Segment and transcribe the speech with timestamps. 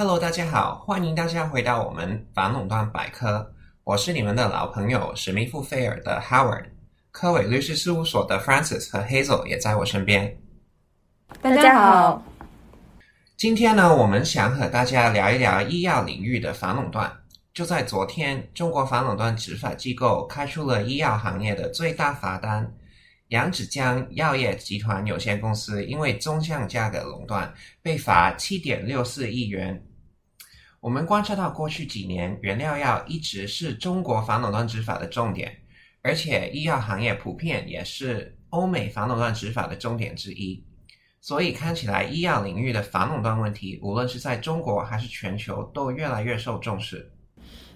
[0.00, 3.52] Hello，大家好，欢迎大家回到我们反垄断百科。
[3.84, 6.64] 我是你们的老朋友史密夫菲尔的 Howard，
[7.10, 10.34] 科伟律师事务所的 Francis 和 Hazel 也在我身边。
[11.42, 12.22] 大家好，
[13.36, 17.12] 今天呢，我们想和大家聊一聊医药领域的反垄断。
[17.52, 22.66] 就在昨天，中国反垄断执法机构开出了医药行业的最大罚单。
[23.28, 29.78] 扬子江药业集团有限公司因为中向价格垄断被罚七点六四亿元。
[30.80, 35.54] 我们观察到过去几年，原料药一直是中国反垄断执法的重点，
[36.00, 40.64] 而且医药行业普遍也是欧美反垄断执法的重点之一。
[41.20, 47.12] 所以看起来，医药领域的反垄断问题，无论是在中国还是全球，都越来越受重视。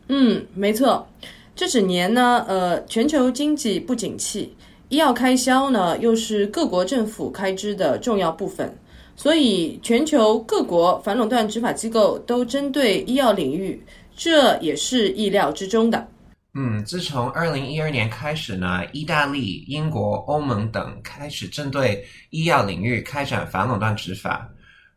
[0.09, 1.07] 嗯，没错，
[1.55, 4.57] 这几年呢，呃，全球经济不景气。
[4.89, 8.79] 医药开销呢，又是各国政府开支的重要部分，
[9.17, 13.81] 所以全球各国反垄断执法机构都针对医药领域，
[14.17, 16.09] 这也是意料之中的。
[16.57, 24.49] 嗯，自从二零一二年开始呢，意大利、英国、欧盟等开始针对医药领域开展反垄断执法，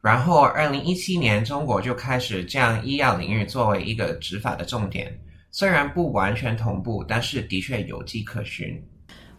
[0.01, 5.11] 然后二零一七年中国就开始将医药领域作为一个执法的重点，
[5.51, 8.79] 虽然不完全同步，但是的确有迹可循。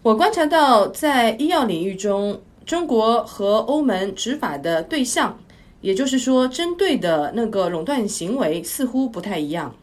[0.02, 5.38] 我观察到，在医药领域中，中国和欧盟执法的对象，
[5.80, 9.74] 也就是说，针对的那个垄断行为似乎不太一样。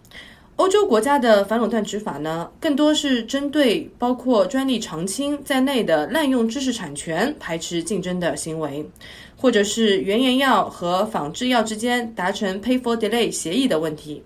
[0.57, 8.87] 欧洲国家的反垄断执法呢，更多是针对包括专利长青在内的滥用知识产权、排斥竞争的行为，
[9.35, 14.21] 或者是原研药和仿制药之间达成 pay for delay 协议的问题。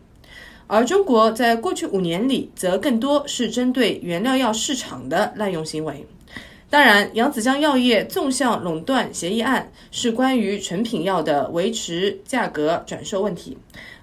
[0.67, 6.05] 而中国在过去五年里，则更多是针对原料药市场的滥用行为。
[6.69, 13.57] 当然，扬子江药业纵向垄断协议案是关于成品药的维持价格转售问题，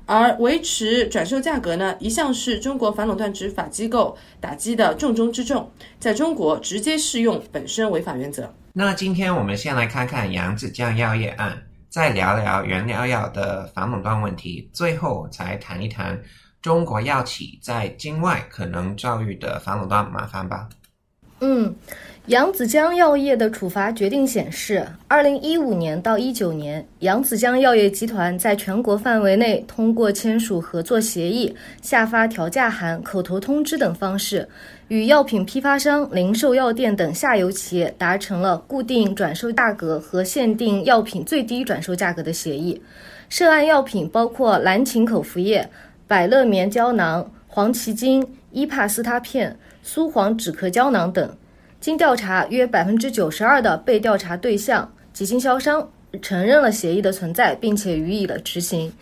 [0.05, 8.53] 而维持转售价格呢，一向是中国反垄断执法机构打击的重中之重，在中国直接适用本身违法原则。
[8.73, 11.57] 那今天我们先来看看扬子江药业案，
[11.89, 16.21] 再聊聊原料药的反垄断问题，最后才谈一谈。
[16.61, 20.69] 中国药企在境外可能遭遇的反垄断麻烦吧？
[21.41, 21.75] 嗯，
[22.29, 34.49] 扬子江药业的处罚决定显示，二零一五年到一九年，扬子江药业集团在全国范围内通过签署合作协议、下发调价函、口头通知等方式，
[34.89, 42.81] 与药品批发商、零售药店等下游企业达成了固定转售价格和限定药品最低转售价格的协议。
[43.29, 45.69] 涉案药品包括蓝芩口服液。
[46.09, 49.59] 百乐棉胶囊、黄芪精、伊帕司他片、
[49.89, 51.37] 苏黄止咳胶囊等，
[51.81, 55.89] 经调查，约百分之九十二的被调查对象及经销商
[56.21, 58.93] 承认了协议的存在，并且予以了执行。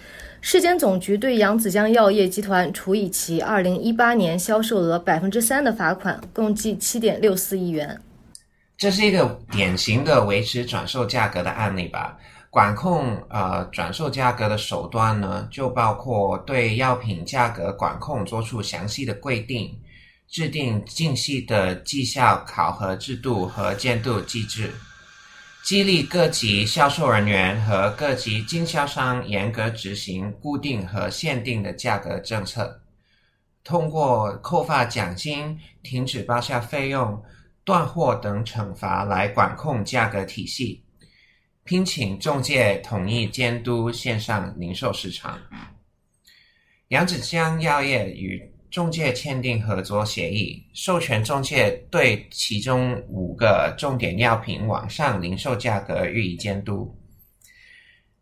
[0.43, 7.99] 市监总局对扬子江药业集团处以其二零一八年销售额百分之三的罚款，共计七点六四亿元。
[8.77, 12.19] 这是一个典型的维持转售价格的案例吧？
[12.51, 19.75] 管控呃转售价格的手段呢，就包括对药品价格管控做出详细的规定，
[20.29, 24.73] 制定精细的绩效考核制度和监督机制，
[25.63, 32.83] 激励各级销售人员和各级经销商严格执行固定和限定的价格政策，
[33.63, 37.23] 通过扣发奖金、停止报销费用、
[37.65, 40.83] 断货等惩罚来管控价格体系。
[41.63, 45.41] 聘请中介统一监督线上零售市场。
[46.89, 56.93] 扬子江药业与中介签订合作协议，授权中介对其中五个重点药品网上零售价格予以监督。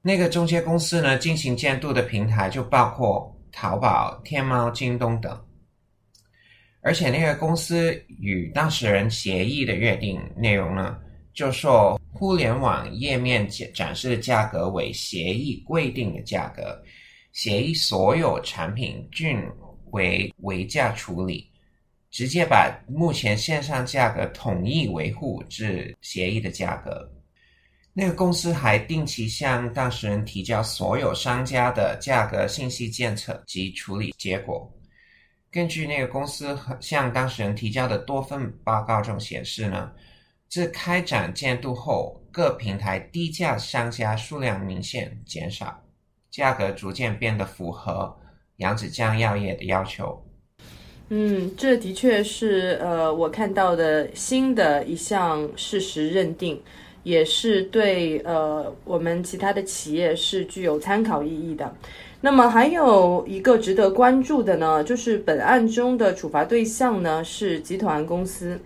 [0.02, 5.42] 那个中介公司呢，进行监督的平台就包括淘宝、天猫、京东等。
[6.82, 10.98] 而且那个公司与当事人协议的约定内容呢？
[11.32, 16.78] 就说互联网页面展示的价格为协议规定的价格，
[17.32, 19.43] 协议所有产品均
[19.93, 21.50] 为为价处理，
[22.11, 27.11] 直接把目前线上价格统一维护至协议的价格。
[27.94, 34.71] 那个公司还定期向当事人提交所有商家的价格信息监测及处理结果。
[35.50, 39.93] 根据那个公司向当事人提交的多份报告中显示呢。
[40.49, 45.83] 自开展监督后，各平台低价商家数量明显减少，
[46.31, 48.15] 价格逐渐变得符合
[48.58, 50.22] 扬子江药业的要求。
[51.08, 56.58] 嗯，这的确是呃我看到的新的一项事实认定，
[57.02, 61.75] 也是对呃我们其他的企业是具有参考意义的。
[62.22, 68.58] 那么还有一个值得关注的呢，就是本案中的处罚对象呢是集团公司。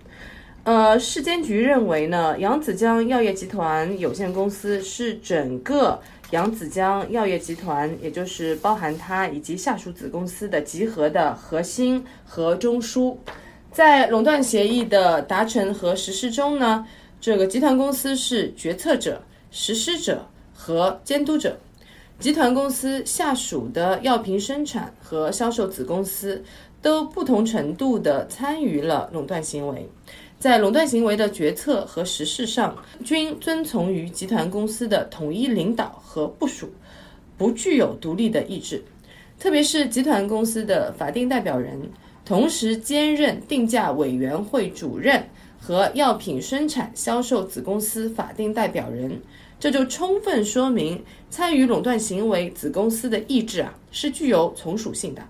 [0.62, 6.00] 呃，市监局认为呢，扬子江药业集团有限公司是整个
[6.30, 13.16] 扬子江药业集团，也就是包含它以及下属子公司的集合的核心和中枢。
[13.70, 16.86] 在垄断协议的达成和实施中呢，
[17.20, 21.56] 这个集团公司是决策者、实施者和监督者。
[22.18, 26.42] 集团公司下属的药品生产和销售子公司
[26.80, 29.86] 都不同程度地参与了垄断行为，
[30.38, 36.70] 在垄断行为的决策和实施上，均遵从于集团公司的统一领导和部署，
[37.38, 38.82] 不具有独立的意志。
[39.38, 41.80] 特别是集团公司的法定代表人，
[42.24, 45.26] 同时兼任定价委员会主任
[45.58, 49.20] 和药品生产销售子公司法定代表人。
[49.58, 55.22] 这就充分说明参与垄断行为子公司的意志啊是具有从属性的，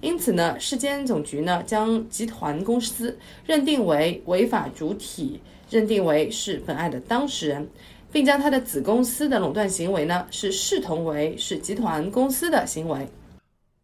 [0.00, 5.40] 因此呢，市监总局呢将集团公司认定为违法主体，
[5.70, 7.68] 认定为是本案的当事人，
[8.12, 13.08] 并将他的子公司的垄断行为呢是视同为是集团公司的行为。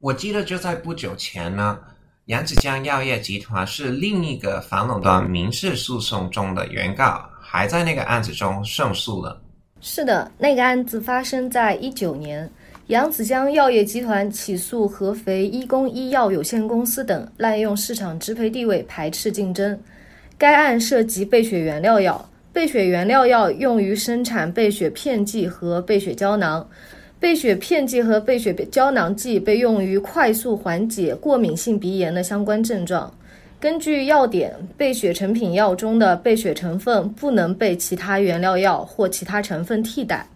[0.00, 1.78] 我记得就在不久前呢，
[2.26, 9.40] 扬子江药业集团是另一个反垄断民事诉讼中的原告，还在那个案子中胜诉了。
[9.80, 12.48] 是的，那个案子发生在一九年，
[12.88, 19.78] 扬子江药业集团起诉合肥医工医药有限公司等滥用市场支配地位、排斥竞争。
[20.36, 26.68] 该案涉及备血原料药，备血原料药用于生产备血片剂和备血胶囊，
[27.20, 33.12] 备血片剂和备血胶囊剂被用于快速缓解过敏性鼻炎的相关症状。
[33.60, 40.26] 根据药点，备血成品药中的备血成分不能被其他原料药或其他成分替代。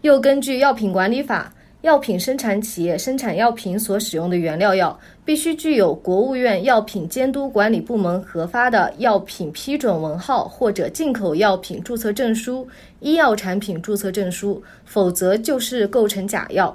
[0.00, 12.66] 又根据药品管理法，药品生产企业生产药品所使用的原料药必须具有国务院药品监督管理部门核发的药品批准文号或者进口药品注册证书、
[13.00, 16.74] 医药产品注册证书，否则就是构成假药。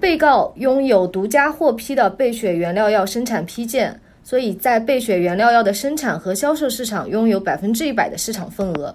[0.00, 4.00] 被告拥有独家获批的备血原料药生产批件。
[4.24, 8.94] 所以在备血原料药的生产和销售市场拥有百分之一百的市场份额。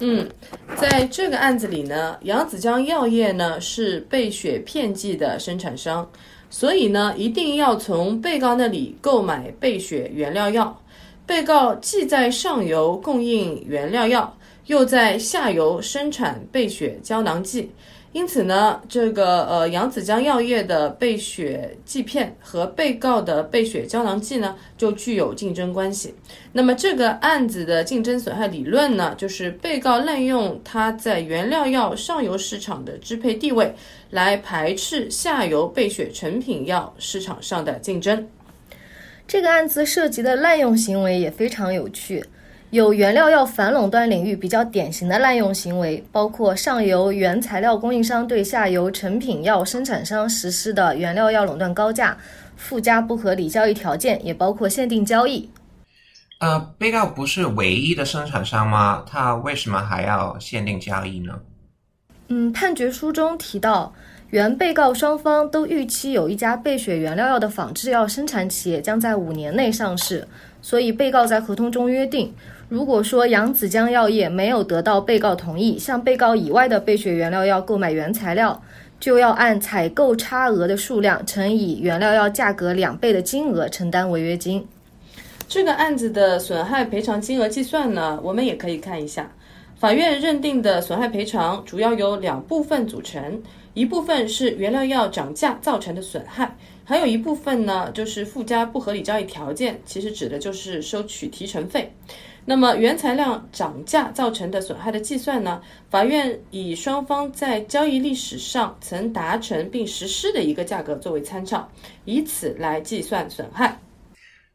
[0.00, 0.26] 嗯，
[0.76, 6.08] 在这个案子里呢，扬子江药业呢是备血片剂的生产商，
[6.48, 10.76] 所以呢一定要从被告那里购买备血原料药。
[11.26, 14.36] 被告既在上游供应原料药，
[14.66, 17.70] 又在下游生产备血胶囊剂。
[18.12, 26.12] 因此呢，这个呃扬子江药业的备血剂片和被告的备血胶囊剂呢，就具有竞争关系。
[26.52, 33.72] 那么这个案子的竞争损害理论呢，就是被告滥用他在原料药上游市场的支配地位，
[34.10, 38.28] 来排斥下游备血成品药市场上的竞争。
[39.28, 42.24] 这个案子涉及的滥用行为也非常有趣。
[42.70, 52.16] 有原料药反垄断领域比较典型的滥用行为，包括上游原材料供应商对下游成品药生产商实施的原料药垄断高价、
[52.56, 55.50] 附加不合理交易条件，也包括限定交易。
[56.38, 59.04] 呃，被告不是唯一的生产商吗？
[59.04, 61.40] 他为什么还要限定交易呢？
[62.28, 63.92] 嗯，判决书中提到，
[64.30, 70.26] 原被告双方都预期有一家备选原料药的仿制药生产企业将在五年内上市，
[70.62, 72.32] 所以被告在合同中约定。
[72.68, 78.62] 如果说扬子江药业没有得到被告同意，向被告以外的备选原料药购买原材料，
[79.00, 84.64] 就要按采购差额的数量乘以原料药价格两倍的金额承担违约金。
[85.48, 89.28] 这个案子的损害赔偿金额计算呢，我们也可以看一下。
[89.76, 93.42] 法院认定的损害赔偿主要由两部分组成，
[93.74, 96.54] 一部分是原料药涨价造成的损害，
[96.90, 101.88] 还有一部分呢就是附加不合理交易条件，其实指的就是收取提成费。
[102.44, 105.62] 那么原材料涨价造成的损害的计算呢？
[105.88, 111.70] 法院以双方在交易历史上曾达成并实施的一个价格作为参照，
[112.06, 113.78] 以此来计算损害。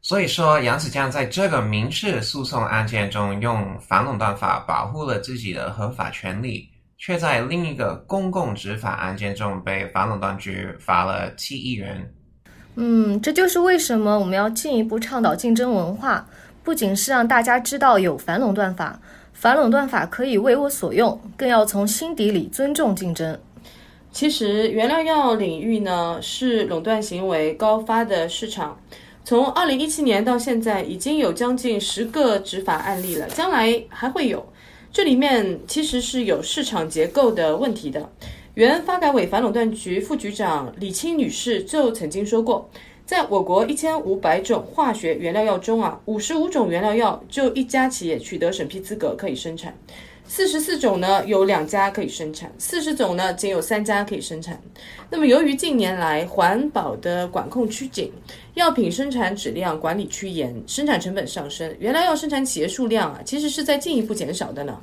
[0.02, 12.06] 所以说，杨子江在这个民事诉讼案件中用反垄断法保护了自己的合法权利，却在另一个公共执法案件中被反垄断局罚了七亿元。
[12.76, 16.26] 嗯，这就是为什么我们要进一步倡导竞争文化。
[16.62, 19.00] 不仅是让大家知道有反垄断法，
[19.32, 23.38] 反垄断法可以为我所用，更要从心底里尊重竞争。
[24.10, 28.80] 其实，原料药领域呢是垄断行为高发的市场，
[29.24, 34.44] 从二零一七年到现在，已经有将近十个执法案例了，将来还会有。
[34.92, 38.10] 这里面其实是有市场结构的问题的。
[38.56, 42.66] 原发改委反垄断局副局长李青女士就曾经说过，
[43.04, 49.76] 在我国一千五百种化学原料药中啊，五十五种原料药就一家企业取得审批资格可以生产，
[50.24, 54.58] 四十四种呢有两家可以生产，四十种呢仅有三家可以生产。
[55.10, 58.10] 那么由于近年来环保的管控趋紧，
[58.54, 64.80] 药品生产质量管理趋严，生产成本上升，原料药生产企业数量啊其实是在进一步减少的呢。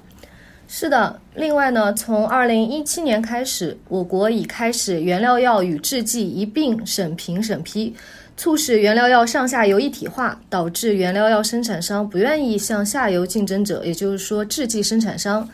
[0.68, 7.94] 是的，另外呢，从二零一七年开始，我国已开始原料药与制剂一并审评审批，
[8.36, 15.48] 促使原料药上下游一体化，导致原料药生产商不愿意向下游竞争者，也就是说制剂生产商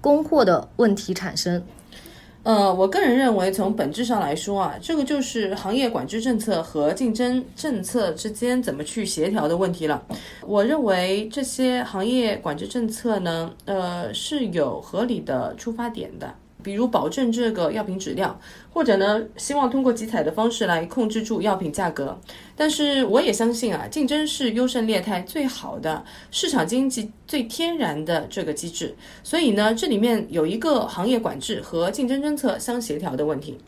[0.00, 1.62] 供货的问题产生。
[2.44, 10.04] 呃，我个人认为，从本质上来说啊，这个就是行业管制政策和竞争政策之间怎么去协调的问题了。
[10.46, 16.34] 我认为这些行业管制政策呢，呃，是有合理的出发点的。
[16.64, 18.36] 比如保证这个药品质量，
[18.72, 22.18] 或者呢，希望通过集采的方式来控制住药品价格。
[22.56, 28.94] 但是我也相信啊，竞争是优胜劣汰最好的市场经济最天然的这个机制。
[29.22, 33.58] 所以呢，这里面有一个行业管制和竞争政策相协调的问题。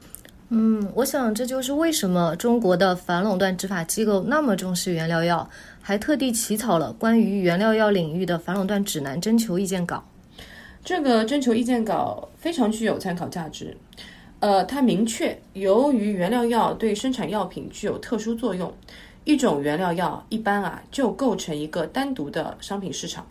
[0.49, 5.51] 嗯，我想这就是为什么中国的反垄断执法机构那么重视原料药，
[5.83, 10.05] 还特地起草了关于原料药领域的反垄断指南征求意见稿。
[10.87, 13.77] 这个征求意见稿非常具有参考价值，
[14.39, 18.73] 呃，它明确，由于原料药对生产药品具有特殊作用，
[19.25, 23.27] 一种原料药一般啊就构成一个单独的商品市场。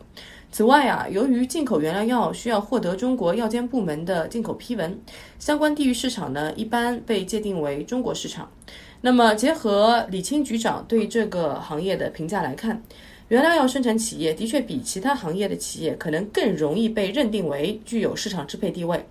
[0.52, 5.00] 此外啊，由于进口原料药需要获得中国药监部门的进口批文，
[5.40, 8.52] 相关地域市场呢一般被界定为中国市场。
[9.00, 12.84] 那么，结合李清局长对这个行业的评价来看。
[13.30, 19.04] 原料药生产企业的确比其他行业的企业可能更容易被认定为具有市场支配地位。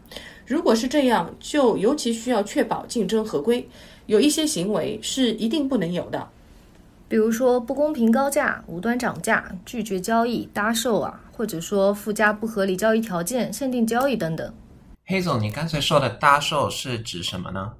[0.47, 3.68] 如果是这样，就尤其需要确保竞争合规。
[4.06, 6.28] 有一些行为是一定不能有的，
[7.09, 14.54] 比如说不公平高价、无端涨价、拒绝交易、搭售啊，或者说附加不合理交易条件、限定交易等等。
[15.06, 17.73] 黑总，你刚才说的搭售是指什么呢？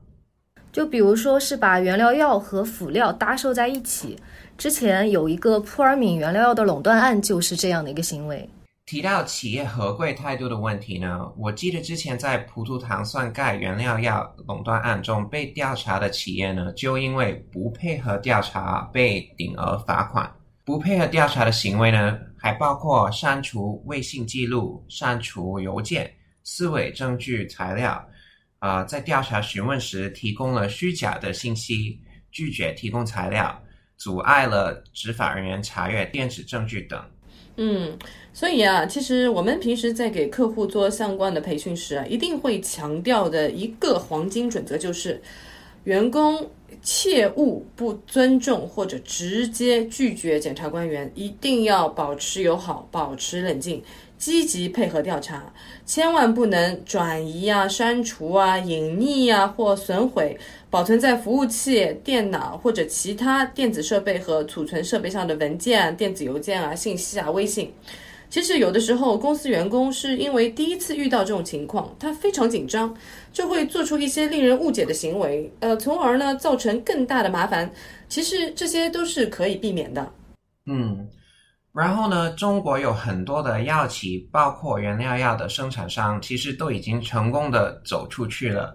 [0.73, 4.19] 就比如说是把原料药和辅料搭售在一起。
[4.56, 8.49] 之前有一个扑尔敏原料药的垄断案，就是这样的一个行为。
[8.87, 20.30] 提到企业合规态度的问题呢，我记得之前在葡萄糖酸钙原料药垄断案中被调查的企业呢，就因为不配合调查被顶额罚款。
[20.64, 26.11] 不配合调查的行为呢，还包括删除微信记录、删除邮件、
[26.42, 28.02] 撕伪证据材料，
[28.58, 33.58] 啊，在调查询问时提供了虚假的信息，拒绝提供材料。
[33.96, 37.00] 阻碍了执法人员查阅电子证据等。
[37.56, 37.96] 嗯，
[38.32, 45.22] 所以啊，其实我们平时在给客户做相关的培训时啊，一定会强调的一个黄金准则就是，
[45.84, 46.50] 员工
[46.82, 53.80] 切勿不尊重或者直接拒绝检察官员，一定要保持友好，保持冷静。
[54.25, 55.52] 积极配合调查，
[55.85, 60.35] 千万不能转移啊、删除啊、隐匿啊或损毁
[60.71, 67.71] 保存在服务器、电脑或者其他电子设备和储存设备上的文件、电子邮件啊、信息啊、微信。
[68.31, 72.97] 其实有的时候，公司员工是因为第一次遇到这种情况，他非常紧张，
[73.31, 77.71] 就会做出一些令人误解的行为，呃，从而呢造成更大的麻烦。
[78.09, 80.11] 其实这些都是可以避免的。
[80.64, 81.07] 嗯。
[81.75, 88.73] 然后呢，中国有很多的药企，包括原料药的生产商，其实都已经成功的走出去了。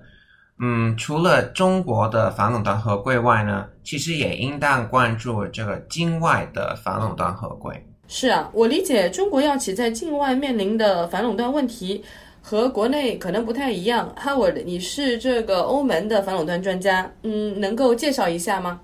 [0.61, 7.73] 嗯，除了中国的反垄断合规外呢，其实也应当关注这个境外的反垄断合规。
[8.09, 12.03] 是啊，我理解中国药企在境外面临的反垄断问题
[12.41, 14.13] 和国内可能不太一样。
[14.21, 18.81] Howard，你是这个欧盟的反垄断专家，嗯，能够介绍一下吗？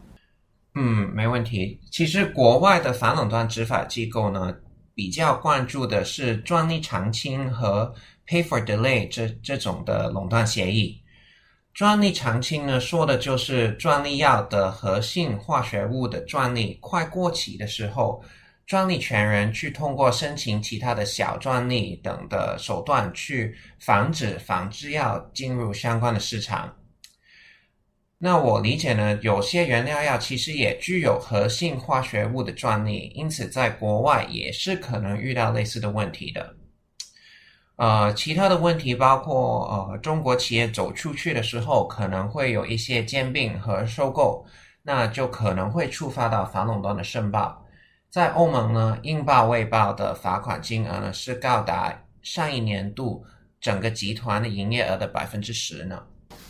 [0.75, 1.79] 嗯，没问题。
[1.89, 4.53] 其实国外的反垄断执法机构呢，
[4.94, 7.94] 比较关注的是专利长青和
[8.27, 11.01] pay for delay 这这种的垄断协议。
[11.74, 18.22] 专利长青呢，说的就是专利药的核心化学物的专利快过期的时候，
[18.65, 26.74] 专利权人去通过申请其他的小专利等的手段去防止仿制药进入相关的市场。
[28.25, 36.55] 那我理解呢，有些原料药其实也具有核心化学物的专利，因此在国外也是可能遇到类似的问题的。
[37.75, 44.44] 呃，其他的问题包括呃，中国企业走出去的时候，可能会有一些兼并和收购，
[44.82, 47.63] 那就可能会触发到反垄断的申报。
[48.10, 53.24] 在欧盟呢，应报未报的罚款金额呢是高达上一年度
[53.62, 56.01] 整个集团的营业额的百分之十呢。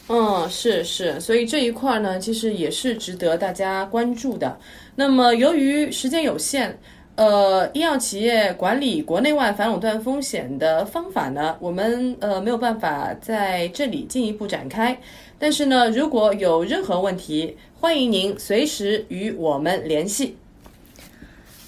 [0.08, 4.56] 嗯，是是，所以这一块呢，其实也是值得大家关注的。
[4.96, 6.78] 那么，由于时间有限，
[7.16, 14.96] 呃，医药企业管理国内外反垄断风险的方法呢，我们呃没有办法在这里进一步展开。
[15.40, 20.38] 但是呢，如果有任何问题，欢迎您随时与我们联系。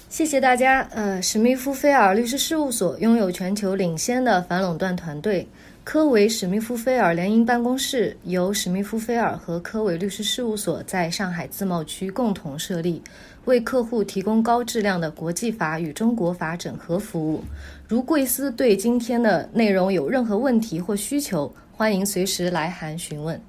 [0.08, 0.88] 谢谢大家。
[0.92, 5.48] 呃，史密夫菲尔律师事务所拥有全球领先的反垄断团队。
[5.90, 13.02] 科维史密夫菲尔联营办公室由史密夫菲尔和科维律师事务所在上海自贸区共同设立，
[13.46, 17.42] 为客户提供高质量的国际法与中国法整合服务。
[17.88, 23.40] 如贵司对今天的内容有任何问题或需求，欢迎随时来函询问。